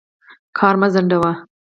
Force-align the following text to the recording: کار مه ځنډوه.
کار 0.57 0.75
مه 0.81 0.87
ځنډوه. 0.93 1.31